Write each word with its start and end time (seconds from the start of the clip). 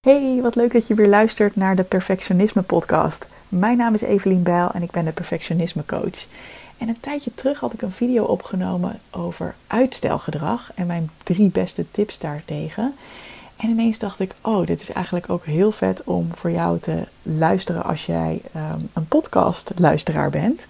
Hey, 0.00 0.38
wat 0.42 0.54
leuk 0.54 0.72
dat 0.72 0.88
je 0.88 0.94
weer 0.94 1.08
luistert 1.08 1.56
naar 1.56 1.76
de 1.76 1.82
Perfectionisme 1.82 2.62
Podcast. 2.62 3.28
Mijn 3.48 3.76
naam 3.76 3.94
is 3.94 4.00
Evelien 4.00 4.42
Bijl 4.42 4.70
en 4.70 4.82
ik 4.82 4.90
ben 4.90 5.04
de 5.04 5.12
Perfectionisme 5.12 5.84
Coach. 5.86 6.26
En 6.78 6.88
een 6.88 7.00
tijdje 7.00 7.34
terug 7.34 7.60
had 7.60 7.72
ik 7.72 7.82
een 7.82 7.92
video 7.92 8.24
opgenomen 8.24 9.00
over 9.10 9.54
uitstelgedrag 9.66 10.70
en 10.74 10.86
mijn 10.86 11.10
drie 11.22 11.48
beste 11.48 11.90
tips 11.90 12.18
daartegen. 12.18 12.94
En 13.56 13.68
ineens 13.68 13.98
dacht 13.98 14.20
ik, 14.20 14.34
oh, 14.40 14.66
dit 14.66 14.82
is 14.82 14.92
eigenlijk 14.92 15.30
ook 15.30 15.44
heel 15.44 15.72
vet 15.72 16.04
om 16.04 16.28
voor 16.34 16.50
jou 16.50 16.78
te 16.78 17.06
luisteren 17.22 17.84
als 17.84 18.06
jij 18.06 18.40
um, 18.56 18.88
een 18.92 19.06
podcastluisteraar 19.08 20.30
bent. 20.30 20.66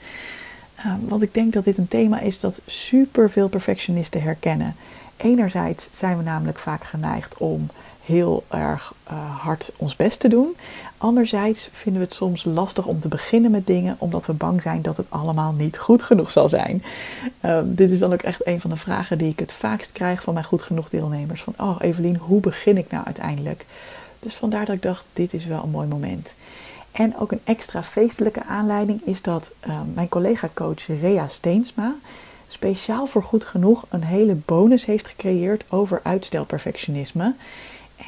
Um, 0.86 1.08
want 1.08 1.22
ik 1.22 1.34
denk 1.34 1.52
dat 1.52 1.64
dit 1.64 1.78
een 1.78 1.88
thema 1.88 2.20
is 2.20 2.40
dat 2.40 2.60
super 2.66 3.30
veel 3.30 3.48
perfectionisten 3.48 4.22
herkennen. 4.22 4.76
Enerzijds 5.16 5.88
zijn 5.92 6.16
we 6.16 6.22
namelijk 6.22 6.58
vaak 6.58 6.84
geneigd 6.84 7.36
om 7.38 7.68
heel 8.10 8.44
erg 8.48 8.92
uh, 9.10 9.36
hard 9.36 9.72
ons 9.76 9.96
best 9.96 10.20
te 10.20 10.28
doen. 10.28 10.56
Anderzijds 10.98 11.68
vinden 11.72 12.00
we 12.00 12.06
het 12.06 12.16
soms 12.16 12.44
lastig 12.44 12.86
om 12.86 13.00
te 13.00 13.08
beginnen 13.08 13.50
met 13.50 13.66
dingen, 13.66 13.96
omdat 13.98 14.26
we 14.26 14.32
bang 14.32 14.62
zijn 14.62 14.82
dat 14.82 14.96
het 14.96 15.06
allemaal 15.08 15.52
niet 15.52 15.78
goed 15.78 16.02
genoeg 16.02 16.30
zal 16.30 16.48
zijn. 16.48 16.82
Uh, 17.44 17.60
dit 17.64 17.90
is 17.90 17.98
dan 17.98 18.12
ook 18.12 18.22
echt 18.22 18.46
een 18.46 18.60
van 18.60 18.70
de 18.70 18.76
vragen 18.76 19.18
die 19.18 19.30
ik 19.30 19.38
het 19.38 19.52
vaakst 19.52 19.92
krijg 19.92 20.22
van 20.22 20.34
mijn 20.34 20.46
goed 20.46 20.62
genoeg 20.62 20.88
deelnemers. 20.88 21.42
Van, 21.42 21.54
oh 21.56 21.76
Evelien, 21.80 22.16
hoe 22.16 22.40
begin 22.40 22.76
ik 22.76 22.90
nou 22.90 23.04
uiteindelijk? 23.04 23.66
Dus 24.18 24.34
vandaar 24.34 24.64
dat 24.64 24.74
ik 24.74 24.82
dacht, 24.82 25.04
dit 25.12 25.34
is 25.34 25.44
wel 25.44 25.62
een 25.62 25.70
mooi 25.70 25.88
moment. 25.88 26.32
En 26.92 27.18
ook 27.18 27.32
een 27.32 27.40
extra 27.44 27.82
feestelijke 27.82 28.44
aanleiding 28.44 29.00
is 29.04 29.22
dat 29.22 29.50
uh, 29.66 29.80
mijn 29.94 30.08
collega-coach 30.08 30.86
Rea 31.00 31.28
Steensma 31.28 31.94
speciaal 32.48 33.06
voor 33.06 33.22
goed 33.22 33.44
genoeg 33.44 33.84
een 33.88 34.04
hele 34.04 34.34
bonus 34.34 34.84
heeft 34.84 35.08
gecreëerd 35.08 35.64
over 35.68 36.00
uitstelperfectionisme. 36.02 37.34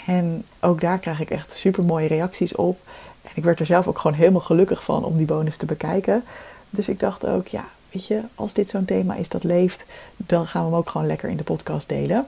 En 0.06 0.44
ook 0.60 0.80
daar 0.80 0.98
krijg 0.98 1.20
ik 1.20 1.30
echt 1.30 1.56
super 1.56 1.84
mooie 1.84 2.08
reacties 2.08 2.54
op. 2.54 2.78
En 3.22 3.30
ik 3.34 3.44
werd 3.44 3.60
er 3.60 3.66
zelf 3.66 3.88
ook 3.88 3.98
gewoon 3.98 4.16
helemaal 4.16 4.40
gelukkig 4.40 4.84
van 4.84 5.04
om 5.04 5.16
die 5.16 5.26
bonus 5.26 5.56
te 5.56 5.66
bekijken. 5.66 6.24
Dus 6.70 6.88
ik 6.88 7.00
dacht 7.00 7.26
ook, 7.26 7.46
ja, 7.46 7.64
weet 7.90 8.06
je, 8.06 8.20
als 8.34 8.52
dit 8.52 8.68
zo'n 8.68 8.84
thema 8.84 9.14
is 9.14 9.28
dat 9.28 9.44
leeft, 9.44 9.84
dan 10.16 10.46
gaan 10.46 10.62
we 10.62 10.68
hem 10.68 10.78
ook 10.78 10.90
gewoon 10.90 11.06
lekker 11.06 11.28
in 11.28 11.36
de 11.36 11.42
podcast 11.42 11.88
delen. 11.88 12.26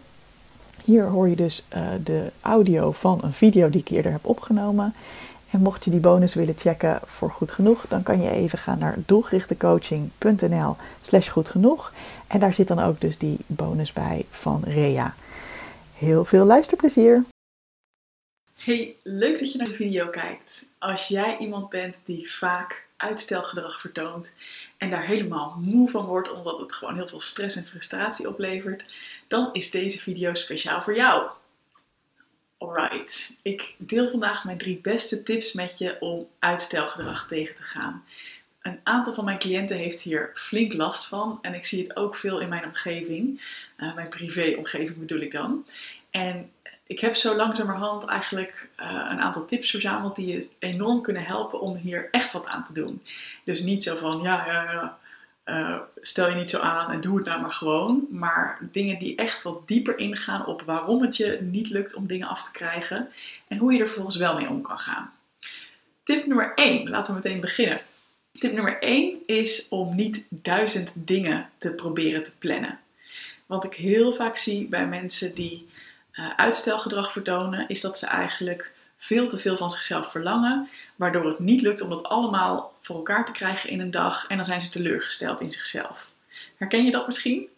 Hier 0.84 1.05
hoor 1.05 1.29
je 1.29 1.37
dus 1.37 1.65
uh, 1.77 1.83
de 2.05 2.31
audio 2.41 2.93
van 2.93 3.21
een 3.23 3.33
video 3.33 3.71
die 3.71 3.81
ik 3.81 3.89
eerder 3.89 4.12
heb 4.12 4.27
opgenomen. 4.27 4.95
En 5.51 5.61
mocht 5.61 5.84
je 5.84 5.91
die 5.91 6.01
bonus 6.01 6.34
willen 6.34 6.55
checken 6.56 7.01
voor 7.05 7.31
goed 7.31 7.53
genoeg, 7.53 7.84
dan 7.89 8.03
kan 8.03 8.21
je 8.21 8.31
even 8.31 8.59
gaan 8.59 8.78
naar 8.78 8.97
doelgerichtecoaching.nl 9.06 10.77
slash 11.01 11.28
goed 11.28 11.49
genoeg. 11.49 11.93
En 12.27 12.41
daar 12.41 12.55
zit 12.55 12.69
dan 12.69 12.78
ook 12.78 13.01
dus 13.01 13.19
die 13.19 13.39
bonus 13.47 13.93
bij 13.93 14.25
van 14.31 14.62
Rea. 14.65 15.15
Heel 15.95 16.25
veel 16.25 16.45
luisterplezier! 16.45 17.34
Hey, 18.65 18.97
leuk 19.03 19.39
dat 19.39 19.53
je 19.53 19.59
naar 19.59 19.67
de 19.67 19.75
video 19.75 20.09
kijkt. 20.09 20.65
Als 20.79 21.09
jij 21.09 21.37
iemand 21.39 21.69
bent 21.69 21.97
die 22.05 22.33
vaak 22.33 22.87
uitstelgedrag 22.97 23.81
vertoont 23.81 24.33
en 24.77 24.91
daar 24.91 25.06
helemaal 25.06 25.56
moe 25.61 25.89
van 25.91 26.05
wordt 26.05 26.33
omdat 26.33 26.59
het 26.59 26.73
gewoon 26.73 26.95
heel 26.95 27.09
veel 27.09 27.21
stress 27.21 27.56
en 27.56 27.67
frustratie 27.67 28.29
oplevert, 28.29 28.84
dan 29.27 29.53
is 29.53 29.71
deze 29.71 29.98
video 29.98 30.34
speciaal 30.34 30.83
voor 30.83 30.97
jou. 30.97 31.31
Alright, 32.59 33.31
ik 33.43 33.75
deel 33.79 34.11
vandaag 34.11 34.45
mijn 34.45 34.59
drie 34.59 34.78
beste 34.78 35.23
tips 35.23 35.53
met 35.53 35.78
je 35.78 35.97
om 36.01 36.28
uitstelgedrag 36.39 37.27
tegen 37.27 37.55
te 37.55 37.62
gaan. 37.62 38.05
Een 38.62 38.81
aantal 38.83 39.15
van 39.15 39.25
mijn 39.25 39.39
cliënten 39.39 39.77
heeft 39.77 40.01
hier 40.01 40.31
flink 40.34 40.73
last 40.73 41.06
van 41.06 41.39
en 41.43 41.55
ik 41.55 41.65
zie 41.65 41.83
het 41.83 41.97
ook 41.97 42.17
veel 42.17 42.41
in 42.41 42.49
mijn 42.49 42.65
omgeving, 42.65 43.43
uh, 43.77 43.95
mijn 43.95 44.09
privé-omgeving 44.09 44.99
bedoel 44.99 45.21
ik 45.21 45.31
dan. 45.31 45.67
En 46.11 46.51
ik 46.87 47.01
heb 47.01 47.15
zo 47.15 47.37
langzamerhand 47.37 48.05
eigenlijk 48.05 48.69
uh, 48.81 48.87
een 49.11 49.21
aantal 49.21 49.45
tips 49.45 49.71
verzameld 49.71 50.17
die 50.17 50.27
je 50.27 50.49
enorm 50.59 51.03
kunnen 51.03 51.25
helpen 51.25 51.61
om 51.61 51.77
hier 51.77 52.09
echt 52.11 52.33
wat 52.33 52.47
aan 52.47 52.65
te 52.65 52.73
doen. 52.73 53.03
Dus 53.45 53.63
niet 53.63 53.83
zo 53.83 53.97
van, 53.97 54.21
ja, 54.21 54.99
uh, 55.45 55.79
stel 56.01 56.29
je 56.29 56.35
niet 56.35 56.51
zo 56.51 56.59
aan 56.59 56.91
en 56.91 57.00
doe 57.00 57.17
het 57.17 57.27
nou 57.27 57.41
maar 57.41 57.53
gewoon. 57.53 58.06
Maar 58.11 58.59
dingen 58.61 58.99
die 58.99 59.17
echt 59.17 59.43
wat 59.43 59.69
dieper 59.69 59.99
ingaan 59.99 60.47
op 60.47 60.62
waarom 60.62 61.03
het 61.03 61.17
je 61.17 61.39
niet 61.41 61.71
lukt 61.71 61.94
om 61.94 62.06
dingen 62.06 62.28
af 62.28 62.43
te 62.43 62.53
krijgen 62.53 63.09
en 63.49 63.59
hoe 63.59 63.73
je 63.73 63.78
er 63.78 63.87
vervolgens 63.87 64.17
wel 64.17 64.34
mee 64.34 64.49
om 64.49 64.62
kan 64.62 64.78
gaan. 64.78 65.12
Tip 66.03 66.27
nummer 66.27 66.53
1, 66.55 66.89
laten 66.89 67.15
we 67.15 67.21
meteen 67.25 67.41
beginnen. 67.41 67.81
Tip 68.33 68.53
nummer 68.53 68.83
1 68.83 69.17
is 69.27 69.69
om 69.69 69.94
niet 69.94 70.25
duizend 70.28 71.06
dingen 71.06 71.49
te 71.59 71.75
proberen 71.75 72.23
te 72.23 72.33
plannen. 72.39 72.78
Wat 73.47 73.65
ik 73.65 73.75
heel 73.75 74.12
vaak 74.12 74.37
zie 74.37 74.67
bij 74.67 74.87
mensen 74.87 75.34
die 75.34 75.69
uitstelgedrag 76.36 77.12
vertonen, 77.12 77.69
is 77.69 77.80
dat 77.80 77.98
ze 77.98 78.06
eigenlijk 78.06 78.72
veel 78.97 79.28
te 79.28 79.38
veel 79.38 79.56
van 79.56 79.70
zichzelf 79.70 80.10
verlangen, 80.10 80.69
waardoor 80.97 81.26
het 81.26 81.38
niet 81.38 81.60
lukt 81.60 81.80
om 81.80 81.88
dat 81.88 82.04
allemaal 82.04 82.75
voor 82.80 82.97
elkaar 82.97 83.25
te 83.25 83.32
krijgen 83.32 83.70
in 83.70 83.80
een 83.80 83.91
dag 83.91 84.26
en 84.26 84.36
dan 84.36 84.47
zijn 84.47 84.60
ze 84.60 84.70
teleurgesteld 84.70 85.41
in 85.41 85.50
zichzelf. 85.50 86.08
Herken 86.56 86.84
je 86.84 86.91
dat 86.91 87.06
misschien? 87.06 87.48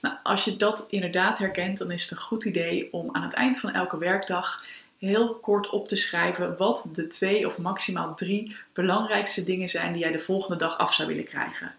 Nou, 0.00 0.16
als 0.22 0.44
je 0.44 0.56
dat 0.56 0.84
inderdaad 0.88 1.38
herkent, 1.38 1.78
dan 1.78 1.90
is 1.90 2.02
het 2.02 2.10
een 2.10 2.24
goed 2.24 2.44
idee 2.44 2.92
om 2.92 3.08
aan 3.12 3.22
het 3.22 3.32
eind 3.32 3.60
van 3.60 3.72
elke 3.72 3.98
werkdag 3.98 4.64
heel 4.98 5.34
kort 5.34 5.70
op 5.70 5.88
te 5.88 5.96
schrijven 5.96 6.56
wat 6.56 6.88
de 6.92 7.06
twee 7.06 7.46
of 7.46 7.58
maximaal 7.58 8.14
drie 8.14 8.56
belangrijkste 8.72 9.44
dingen 9.44 9.68
zijn 9.68 9.92
die 9.92 10.02
jij 10.02 10.12
de 10.12 10.18
volgende 10.18 10.56
dag 10.56 10.78
af 10.78 10.94
zou 10.94 11.08
willen 11.08 11.24
krijgen. 11.24 11.74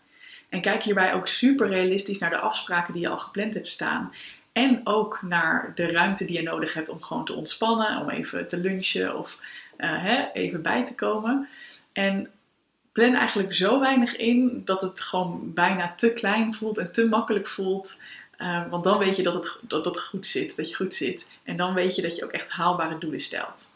En 0.49 0.61
kijk 0.61 0.83
hierbij 0.83 1.13
ook 1.13 1.27
super 1.27 1.67
realistisch 1.67 2.19
naar 2.19 2.29
de 2.29 2.39
afspraken 2.39 2.93
die 2.93 3.01
je 3.01 3.07
al 3.07 3.19
gepland 3.19 3.53
hebt 3.53 3.69
staan. 3.69 4.13
En 4.53 4.81
ook 4.83 5.21
naar 5.21 5.71
de 5.75 5.87
ruimte 5.91 6.25
die 6.25 6.35
je 6.35 6.43
nodig 6.43 6.73
hebt 6.73 6.89
om 6.89 7.01
gewoon 7.01 7.25
te 7.25 7.33
ontspannen, 7.33 8.01
om 8.01 8.09
even 8.09 8.47
te 8.47 8.57
lunchen 8.57 9.17
of 9.17 9.39
uh, 9.77 10.03
hè, 10.03 10.31
even 10.33 10.61
bij 10.61 10.85
te 10.85 10.95
komen. 10.95 11.49
En 11.93 12.29
plan 12.91 13.13
eigenlijk 13.13 13.53
zo 13.53 13.79
weinig 13.79 14.15
in 14.15 14.61
dat 14.65 14.81
het 14.81 15.01
gewoon 15.01 15.53
bijna 15.53 15.93
te 15.95 16.13
klein 16.13 16.53
voelt 16.53 16.77
en 16.77 16.91
te 16.91 17.07
makkelijk 17.07 17.47
voelt. 17.47 17.97
Uh, 18.37 18.69
want 18.69 18.83
dan 18.83 18.97
weet 18.97 19.15
je 19.15 19.23
dat 19.23 19.33
het, 19.33 19.59
dat 19.61 19.85
het 19.85 20.01
goed 20.01 20.25
zit, 20.25 20.55
dat 20.55 20.69
je 20.69 20.75
goed 20.75 20.93
zit. 20.93 21.25
En 21.43 21.57
dan 21.57 21.73
weet 21.73 21.95
je 21.95 22.01
dat 22.01 22.15
je 22.15 22.23
ook 22.23 22.31
echt 22.31 22.51
haalbare 22.51 22.97
doelen 22.97 23.19
stelt. 23.19 23.69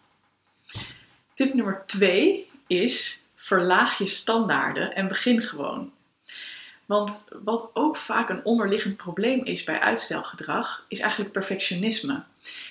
Tip 1.33 1.53
nummer 1.53 1.83
twee 1.85 2.49
is 2.67 3.23
verlaag 3.35 3.97
je 3.97 4.07
standaarden 4.07 4.95
en 4.95 5.07
begin 5.07 5.41
gewoon. 5.41 5.91
Want 6.87 7.25
wat 7.43 7.69
ook 7.73 7.97
vaak 7.97 8.29
een 8.29 8.45
onderliggend 8.45 8.97
probleem 8.97 9.45
is 9.45 9.63
bij 9.63 9.79
uitstelgedrag, 9.79 10.85
is 10.87 10.99
eigenlijk 10.99 11.31
perfectionisme. 11.31 12.23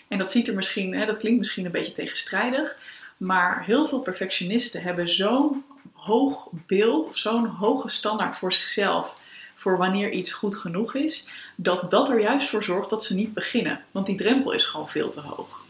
En 0.09 0.19
dat, 0.19 0.31
ziet 0.31 0.49
er 0.49 0.55
misschien, 0.55 0.95
hè, 0.95 1.07
dat 1.07 1.19
klinkt 1.19 1.39
misschien 1.39 1.65
een 1.65 1.71
beetje 1.71 1.93
tegenstrijdig, 1.93 2.79
maar 3.17 3.65
heel 3.65 3.87
veel 3.87 4.01
perfectionisten 4.01 4.83
hebben 4.83 5.09
zo'n 5.09 5.65
hoog 5.93 6.49
beeld 6.67 7.09
of 7.09 7.17
zo'n 7.17 7.47
hoge 7.47 7.89
standaard 7.89 8.37
voor 8.37 8.53
zichzelf 8.53 9.17
voor 9.55 9.79
wanneer 9.79 10.11
iets 10.11 10.33
goed 10.33 10.57
genoeg 10.57 10.95
is, 10.95 11.29
dat 11.57 11.91
dat 11.91 12.09
er 12.09 12.21
juist 12.21 12.49
voor 12.49 12.65
zorgt 12.65 12.91
dat 12.91 13.05
ze 13.05 13.15
niet 13.15 13.35
beginnen. 13.35 13.81
Want 13.91 14.07
die 14.07 14.17
drempel 14.17 14.53
is 14.53 14.65
gewoon 14.65 14.89
veel 14.89 15.09
te 15.09 15.21
hoog. 15.21 15.65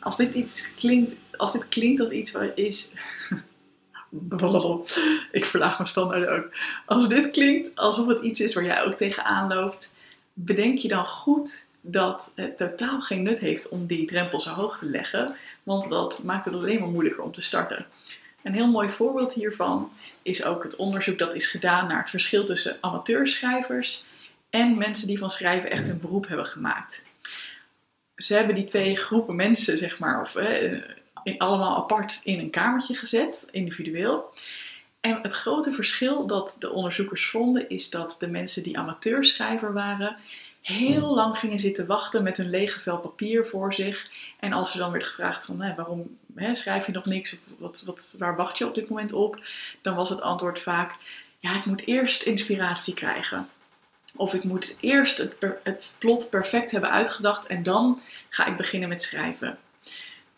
Als 0.00 0.16
dit, 0.16 0.34
iets 0.34 0.74
klinkt, 0.74 1.16
als 1.36 1.52
dit 1.52 1.68
klinkt 1.68 2.00
als 2.00 2.10
iets 2.10 2.32
wat 2.32 2.50
is. 2.54 2.90
Ik 5.30 5.44
verlaag 5.44 5.76
mijn 5.76 5.88
standaarden 5.88 6.32
ook. 6.32 6.48
Als 6.86 7.08
dit 7.08 7.30
klinkt 7.30 7.76
alsof 7.76 8.06
het 8.06 8.22
iets 8.22 8.40
is 8.40 8.54
waar 8.54 8.64
jij 8.64 8.84
ook 8.84 8.94
tegenaan 8.94 9.48
loopt, 9.48 9.90
bedenk 10.32 10.78
je 10.78 10.88
dan 10.88 11.06
goed 11.06 11.66
dat 11.80 12.30
het 12.34 12.56
totaal 12.56 13.00
geen 13.00 13.22
nut 13.22 13.40
heeft 13.40 13.68
om 13.68 13.86
die 13.86 14.06
drempel 14.06 14.40
zo 14.40 14.50
hoog 14.50 14.78
te 14.78 14.90
leggen, 14.90 15.36
want 15.62 15.88
dat 15.88 16.22
maakt 16.24 16.44
het 16.44 16.54
alleen 16.54 16.80
maar 16.80 16.88
moeilijker 16.88 17.22
om 17.22 17.32
te 17.32 17.42
starten. 17.42 17.86
Een 18.42 18.54
heel 18.54 18.70
mooi 18.70 18.90
voorbeeld 18.90 19.32
hiervan 19.32 19.92
is 20.22 20.44
ook 20.44 20.62
het 20.62 20.76
onderzoek 20.76 21.18
dat 21.18 21.34
is 21.34 21.46
gedaan 21.46 21.86
naar 21.86 21.98
het 21.98 22.10
verschil 22.10 22.44
tussen 22.44 22.76
amateurschrijvers 22.80 24.04
en 24.50 24.78
mensen 24.78 25.06
die 25.06 25.18
van 25.18 25.30
schrijven 25.30 25.70
echt 25.70 25.86
hun 25.86 26.00
beroep 26.00 26.28
hebben 26.28 26.46
gemaakt. 26.46 27.02
Ze 28.16 28.34
hebben 28.34 28.54
die 28.54 28.64
twee 28.64 28.96
groepen 28.96 29.36
mensen, 29.36 29.78
zeg 29.78 29.98
maar, 29.98 30.20
of 30.20 30.34
allemaal 31.38 31.76
apart 31.76 32.20
in 32.24 32.38
een 32.38 32.50
kamertje 32.50 32.94
gezet, 32.94 33.48
individueel. 33.50 34.32
En 35.00 35.18
het 35.22 35.34
grote 35.34 35.72
verschil 35.72 36.26
dat 36.26 36.56
de 36.58 36.70
onderzoekers 36.70 37.26
vonden 37.26 37.68
is 37.68 37.90
dat 37.90 38.16
de 38.18 38.28
mensen 38.28 38.62
die 38.62 38.78
amateurschrijver 38.78 39.72
waren, 39.72 40.16
heel 40.60 41.14
lang 41.14 41.38
gingen 41.38 41.60
zitten 41.60 41.86
wachten 41.86 42.22
met 42.22 42.36
hun 42.36 42.50
lege 42.50 42.80
vel 42.80 42.98
papier 42.98 43.46
voor 43.46 43.74
zich. 43.74 44.10
En 44.40 44.52
als 44.52 44.72
er 44.72 44.78
dan 44.78 44.90
werd 44.92 45.04
gevraagd 45.04 45.44
van 45.44 45.60
hè, 45.60 45.74
waarom 45.74 46.18
hè, 46.34 46.54
schrijf 46.54 46.86
je 46.86 46.92
nog 46.92 47.04
niks, 47.04 47.32
of 47.32 47.38
wat, 47.58 47.82
wat, 47.86 48.16
waar 48.18 48.36
wacht 48.36 48.58
je 48.58 48.66
op 48.66 48.74
dit 48.74 48.88
moment 48.88 49.12
op, 49.12 49.42
dan 49.82 49.94
was 49.94 50.10
het 50.10 50.20
antwoord 50.20 50.58
vaak, 50.58 50.94
ja 51.38 51.56
ik 51.56 51.64
moet 51.64 51.86
eerst 51.86 52.22
inspiratie 52.22 52.94
krijgen. 52.94 53.48
Of 54.16 54.34
ik 54.34 54.44
moet 54.44 54.76
eerst 54.80 55.18
het, 55.18 55.34
het 55.62 55.96
plot 55.98 56.30
perfect 56.30 56.70
hebben 56.70 56.90
uitgedacht 56.90 57.46
en 57.46 57.62
dan 57.62 58.00
ga 58.28 58.46
ik 58.46 58.56
beginnen 58.56 58.88
met 58.88 59.02
schrijven. 59.02 59.58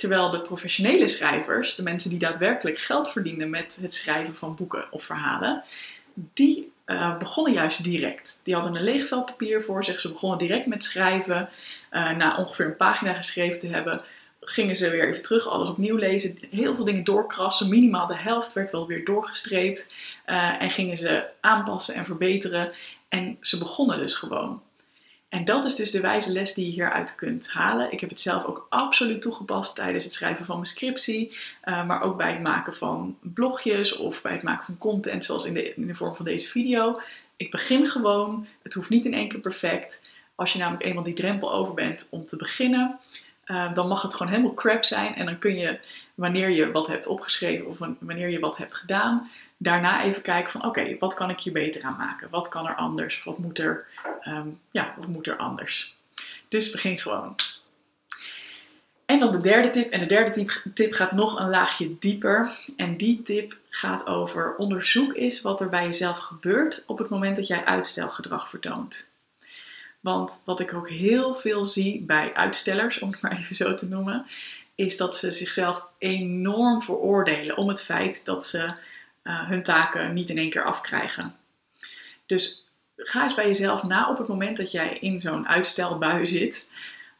Terwijl 0.02 0.30
de 0.30 0.40
professionele 0.40 1.08
schrijvers, 1.08 1.74
de 1.74 1.82
mensen 1.82 2.10
die 2.10 2.18
daadwerkelijk 2.18 2.78
geld 2.78 3.10
verdienen 3.10 3.50
met 3.50 3.78
het 3.80 3.94
schrijven 3.94 4.36
van 4.36 4.54
boeken 4.54 4.84
of 4.90 5.04
verhalen, 5.04 5.64
die 6.14 6.72
uh, 6.86 7.18
begonnen 7.18 7.52
juist 7.52 7.84
direct. 7.84 8.40
Die 8.42 8.54
hadden 8.54 8.74
een 8.74 8.82
leeg 8.82 9.06
vel 9.06 9.24
papier 9.24 9.62
voor 9.62 9.84
zich. 9.84 10.00
Ze 10.00 10.08
begonnen 10.08 10.38
direct 10.38 10.66
met 10.66 10.84
schrijven. 10.84 11.48
Uh, 11.90 12.10
na 12.10 12.36
ongeveer 12.36 12.66
een 12.66 12.76
pagina 12.76 13.12
geschreven 13.12 13.58
te 13.58 13.66
hebben, 13.66 14.02
gingen 14.40 14.76
ze 14.76 14.90
weer 14.90 15.08
even 15.08 15.22
terug, 15.22 15.48
alles 15.48 15.68
opnieuw 15.68 15.96
lezen, 15.96 16.38
heel 16.50 16.74
veel 16.74 16.84
dingen 16.84 17.04
doorkrassen. 17.04 17.68
Minimaal 17.68 18.06
de 18.06 18.16
helft 18.16 18.52
werd 18.52 18.70
wel 18.70 18.86
weer 18.86 19.04
doorgestreept. 19.04 19.88
Uh, 20.26 20.62
en 20.62 20.70
gingen 20.70 20.96
ze 20.96 21.24
aanpassen 21.40 21.94
en 21.94 22.04
verbeteren. 22.04 22.72
En 23.08 23.36
ze 23.40 23.58
begonnen 23.58 23.98
dus 23.98 24.14
gewoon. 24.14 24.62
En 25.32 25.44
dat 25.44 25.64
is 25.64 25.74
dus 25.74 25.90
de 25.90 26.00
wijze 26.00 26.32
les 26.32 26.54
die 26.54 26.64
je 26.64 26.70
hieruit 26.70 27.14
kunt 27.14 27.50
halen. 27.50 27.92
Ik 27.92 28.00
heb 28.00 28.10
het 28.10 28.20
zelf 28.20 28.44
ook 28.44 28.66
absoluut 28.68 29.22
toegepast 29.22 29.74
tijdens 29.74 30.04
het 30.04 30.12
schrijven 30.12 30.44
van 30.44 30.54
mijn 30.54 30.66
scriptie, 30.66 31.38
uh, 31.64 31.86
maar 31.86 32.00
ook 32.00 32.16
bij 32.16 32.32
het 32.32 32.42
maken 32.42 32.74
van 32.74 33.16
blogjes 33.20 33.96
of 33.96 34.22
bij 34.22 34.32
het 34.32 34.42
maken 34.42 34.64
van 34.64 34.78
content, 34.78 35.24
zoals 35.24 35.44
in 35.44 35.54
de, 35.54 35.74
in 35.74 35.86
de 35.86 35.94
vorm 35.94 36.16
van 36.16 36.24
deze 36.24 36.48
video. 36.48 37.00
Ik 37.36 37.50
begin 37.50 37.86
gewoon. 37.86 38.46
Het 38.62 38.74
hoeft 38.74 38.88
niet 38.88 39.04
in 39.04 39.14
één 39.14 39.28
keer 39.28 39.40
perfect. 39.40 40.00
Als 40.34 40.52
je 40.52 40.58
namelijk 40.58 40.84
eenmaal 40.84 41.02
die 41.02 41.14
drempel 41.14 41.52
over 41.52 41.74
bent 41.74 42.06
om 42.10 42.24
te 42.24 42.36
beginnen, 42.36 42.98
uh, 43.46 43.74
dan 43.74 43.88
mag 43.88 44.02
het 44.02 44.14
gewoon 44.14 44.32
helemaal 44.32 44.54
crap 44.54 44.84
zijn. 44.84 45.14
En 45.14 45.26
dan 45.26 45.38
kun 45.38 45.56
je, 45.56 45.78
wanneer 46.14 46.50
je 46.50 46.70
wat 46.70 46.86
hebt 46.86 47.06
opgeschreven 47.06 47.66
of 47.66 47.78
wanneer 47.78 48.28
je 48.28 48.40
wat 48.40 48.56
hebt 48.56 48.74
gedaan, 48.74 49.30
daarna 49.56 50.02
even 50.02 50.22
kijken 50.22 50.50
van 50.50 50.64
oké, 50.64 50.96
wat 50.98 51.14
kan 51.14 51.30
ik 51.30 51.40
hier 51.40 51.52
beter 51.52 51.82
aan 51.82 51.96
maken? 51.96 52.30
Wat 52.30 52.48
kan 52.48 52.66
er 52.66 52.74
anders? 52.74 53.16
Of 53.16 53.24
wat 53.24 53.38
moet 53.38 53.58
er, 53.58 53.86
um, 54.24 54.60
ja, 54.70 54.94
wat 54.96 55.06
moet 55.06 55.26
er 55.26 55.36
anders? 55.36 55.96
Dus 56.48 56.70
begin 56.70 56.98
gewoon. 56.98 57.34
En 59.06 59.18
dan 59.18 59.32
de 59.32 59.40
derde 59.40 59.70
tip. 59.70 59.90
En 59.90 60.00
de 60.00 60.06
derde 60.06 60.30
tip, 60.30 60.62
tip 60.74 60.92
gaat 60.92 61.12
nog 61.12 61.38
een 61.38 61.48
laagje 61.48 61.98
dieper. 61.98 62.50
En 62.76 62.96
die 62.96 63.22
tip 63.22 63.58
gaat 63.68 64.06
over 64.06 64.56
onderzoek 64.56 65.12
is 65.12 65.42
wat 65.42 65.60
er 65.60 65.68
bij 65.68 65.84
jezelf 65.84 66.18
gebeurt 66.18 66.84
op 66.86 66.98
het 66.98 67.08
moment 67.08 67.36
dat 67.36 67.46
jij 67.46 67.64
uitstelgedrag 67.64 68.48
vertoont. 68.48 69.11
Want 70.02 70.42
wat 70.44 70.60
ik 70.60 70.74
ook 70.74 70.88
heel 70.88 71.34
veel 71.34 71.64
zie 71.64 72.00
bij 72.00 72.34
uitstellers, 72.34 72.98
om 72.98 73.10
het 73.10 73.22
maar 73.22 73.38
even 73.38 73.56
zo 73.56 73.74
te 73.74 73.88
noemen, 73.88 74.26
is 74.74 74.96
dat 74.96 75.16
ze 75.16 75.30
zichzelf 75.30 75.86
enorm 75.98 76.82
veroordelen 76.82 77.56
om 77.56 77.68
het 77.68 77.82
feit 77.82 78.24
dat 78.24 78.44
ze 78.44 78.58
uh, 79.24 79.48
hun 79.48 79.62
taken 79.62 80.12
niet 80.12 80.30
in 80.30 80.38
één 80.38 80.50
keer 80.50 80.64
afkrijgen. 80.64 81.36
Dus 82.26 82.66
ga 82.96 83.22
eens 83.22 83.34
bij 83.34 83.46
jezelf 83.46 83.82
na 83.82 84.10
op 84.10 84.18
het 84.18 84.28
moment 84.28 84.56
dat 84.56 84.70
jij 84.70 84.98
in 84.98 85.20
zo'n 85.20 85.48
uitstelbui 85.48 86.26
zit. 86.26 86.68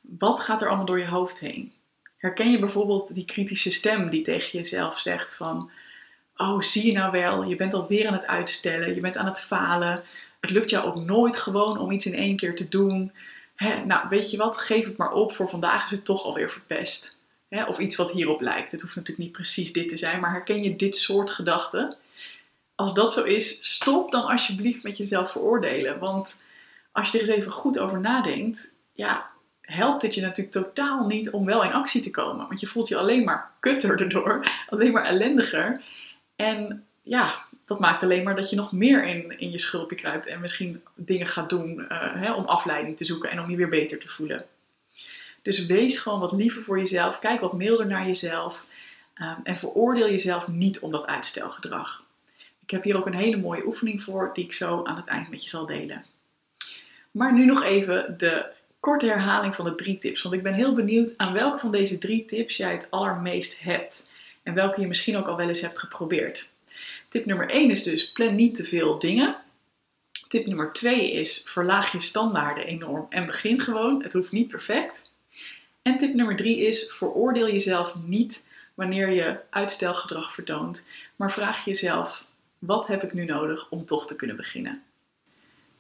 Wat 0.01 0.41
gaat 0.41 0.63
er 0.63 0.69
allemaal 0.69 0.87
door 0.87 0.99
je 0.99 1.09
hoofd 1.09 1.41
heen? 1.41 1.73
Herken 2.17 2.51
je 2.51 2.59
bijvoorbeeld 2.59 3.15
die 3.15 3.25
kritische 3.25 3.71
stem 3.71 4.11
die 4.11 4.23
tegen 4.23 4.59
jezelf 4.59 4.99
zegt 4.99 5.37
van... 5.37 5.71
Oh, 6.37 6.61
zie 6.61 6.87
je 6.87 6.93
nou 6.93 7.11
wel, 7.11 7.45
je 7.45 7.57
bent 7.57 7.75
alweer 7.75 8.07
aan 8.07 8.13
het 8.13 8.27
uitstellen, 8.27 8.95
je 8.95 9.01
bent 9.01 9.17
aan 9.17 9.27
het 9.27 9.41
falen. 9.41 10.03
Het 10.43 10.51
lukt 10.51 10.71
jou 10.71 10.87
ook 10.87 10.97
nooit 10.97 11.37
gewoon 11.37 11.79
om 11.79 11.91
iets 11.91 12.07
in 12.07 12.15
één 12.15 12.37
keer 12.37 12.57
te 12.57 12.69
doen. 12.69 13.13
nou, 13.87 14.09
weet 14.09 14.31
je 14.31 14.37
wat, 14.37 14.57
geef 14.57 14.85
het 14.85 14.97
maar 14.97 15.13
op, 15.13 15.33
voor 15.33 15.49
vandaag 15.49 15.85
is 15.85 15.91
het 15.91 16.05
toch 16.05 16.25
alweer 16.25 16.51
verpest 16.51 17.21
of 17.61 17.79
iets 17.79 17.97
wat 17.97 18.11
hierop 18.11 18.41
lijkt. 18.41 18.73
Het 18.73 18.81
hoeft 18.81 18.97
natuurlijk 18.97 19.27
niet 19.27 19.37
precies 19.37 19.73
dit 19.73 19.89
te 19.89 19.97
zijn, 19.97 20.21
maar 20.21 20.31
herken 20.31 20.63
je 20.63 20.77
dit 20.77 20.97
soort 20.97 21.31
gedachten? 21.31 21.97
Als 22.75 22.95
dat 22.95 23.13
zo 23.13 23.23
is, 23.23 23.59
stop 23.75 24.11
dan 24.11 24.25
alsjeblieft 24.25 24.83
met 24.83 24.97
jezelf 24.97 25.31
veroordelen. 25.31 25.99
Want 25.99 26.37
als 26.93 27.11
je 27.11 27.19
er 27.19 27.29
eens 27.29 27.37
even 27.37 27.53
goed 27.53 27.79
over 27.79 28.01
nadenkt, 28.01 28.71
ja, 28.93 29.31
helpt 29.61 30.03
het 30.03 30.15
je 30.15 30.21
natuurlijk 30.21 30.57
totaal 30.57 31.07
niet 31.07 31.31
om 31.31 31.45
wel 31.45 31.65
in 31.65 31.73
actie 31.73 32.03
te 32.03 32.11
komen. 32.11 32.47
Want 32.47 32.61
je 32.61 32.67
voelt 32.67 32.89
je 32.89 32.97
alleen 32.97 33.25
maar 33.25 33.51
kutter 33.61 34.01
erdoor, 34.01 34.47
alleen 34.71 34.93
maar 34.93 35.05
ellendiger. 35.05 35.83
En 36.37 36.87
ja, 37.03 37.39
dat 37.65 37.81
maakt 37.81 38.03
alleen 38.03 38.23
maar 38.23 38.37
dat 38.37 38.51
je 38.51 38.57
nog 38.57 38.73
meer 38.73 39.05
in, 39.05 39.39
in 39.39 39.51
je 39.51 39.59
schulpje 39.59 39.97
kruipt 39.97 40.27
en 40.27 40.41
misschien 40.41 40.83
dingen 40.95 41.27
gaat 41.27 41.49
doen 41.49 41.79
uh, 41.79 41.87
hè, 42.15 42.33
om 42.33 42.45
afleiding 42.45 42.97
te 42.97 43.05
zoeken 43.05 43.31
en 43.31 43.41
om 43.41 43.51
je 43.51 43.57
weer 43.57 43.69
beter 43.69 43.99
te 43.99 44.09
voelen. 44.09 44.47
Dus 45.43 45.67
wees 45.67 45.99
gewoon 45.99 46.21
wat 46.21 46.33
liever 46.33 46.63
voor 46.63 46.79
jezelf. 46.79 47.19
Kijk 47.19 47.41
wat 47.41 47.53
milder 47.53 47.87
naar 47.87 48.07
jezelf. 48.07 48.67
Um, 49.21 49.37
en 49.43 49.57
veroordeel 49.57 50.11
jezelf 50.11 50.49
niet 50.49 50.81
om 50.81 50.91
dat 50.91 51.07
uitstelgedrag. 51.07 52.05
Ik 52.63 52.71
heb 52.71 52.83
hier 52.83 52.97
ook 52.97 53.07
een 53.07 53.15
hele 53.15 53.37
mooie 53.37 53.67
oefening 53.67 54.03
voor, 54.03 54.31
die 54.33 54.45
ik 54.45 54.53
zo 54.53 54.85
aan 54.85 54.97
het 54.97 55.09
eind 55.09 55.31
met 55.31 55.43
je 55.43 55.49
zal 55.49 55.67
delen. 55.67 56.05
Maar 57.11 57.33
nu 57.33 57.45
nog 57.45 57.63
even 57.63 58.15
de 58.19 58.47
korte 58.81 59.07
herhaling 59.07 59.55
van 59.55 59.65
de 59.65 59.75
drie 59.75 59.99
tips. 59.99 60.23
Want 60.23 60.35
ik 60.35 60.43
ben 60.43 60.55
heel 60.55 60.75
benieuwd 60.75 61.15
aan 61.17 61.33
welke 61.33 61.59
van 61.59 61.71
deze 61.71 61.99
drie 61.99 62.25
tips 62.25 62.57
jij 62.57 62.73
het 62.73 62.91
allermeest 62.91 63.61
hebt. 63.61 64.11
En 64.43 64.55
welke 64.55 64.81
je 64.81 64.87
misschien 64.87 65.17
ook 65.17 65.27
al 65.27 65.37
wel 65.37 65.49
eens 65.49 65.61
hebt 65.61 65.79
geprobeerd. 65.79 66.51
Tip 67.09 67.25
nummer 67.25 67.51
1 67.51 67.71
is 67.71 67.83
dus 67.83 68.13
plan 68.13 68.35
niet 68.35 68.55
te 68.55 68.65
veel 68.65 68.99
dingen. 68.99 69.37
Tip 70.29 70.47
nummer 70.47 70.73
2 70.73 71.13
is 71.13 71.43
verlaag 71.47 71.93
je 71.93 72.01
standaarden 72.01 72.67
enorm 72.67 73.07
en 73.09 73.27
begin 73.27 73.61
gewoon. 73.61 74.03
Het 74.03 74.13
hoeft 74.13 74.33
niet 74.33 74.49
perfect. 74.49 75.11
En 75.83 75.97
tip 75.97 76.15
nummer 76.15 76.37
drie 76.37 76.67
is: 76.67 76.87
veroordeel 76.91 77.49
jezelf 77.49 77.95
niet 78.07 78.45
wanneer 78.75 79.11
je 79.11 79.37
uitstelgedrag 79.51 80.33
vertoont, 80.33 80.87
maar 81.17 81.33
vraag 81.33 81.65
jezelf: 81.65 82.27
wat 82.59 82.87
heb 82.87 83.03
ik 83.03 83.13
nu 83.13 83.25
nodig 83.25 83.67
om 83.71 83.87
toch 83.87 84.07
te 84.07 84.17
kunnen 84.17 84.37
beginnen? 84.37 84.83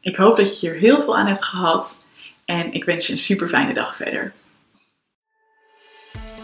Ik 0.00 0.16
hoop 0.16 0.36
dat 0.36 0.60
je 0.60 0.68
hier 0.68 0.78
heel 0.78 1.00
veel 1.00 1.16
aan 1.16 1.26
hebt 1.26 1.44
gehad 1.44 1.96
en 2.44 2.72
ik 2.72 2.84
wens 2.84 3.06
je 3.06 3.12
een 3.12 3.18
super 3.18 3.48
fijne 3.48 3.74
dag 3.74 3.96
verder. 3.96 4.32